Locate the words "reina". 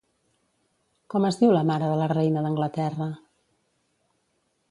2.13-2.43